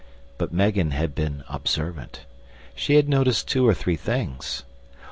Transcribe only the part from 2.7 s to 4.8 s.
She had noticed two or three things.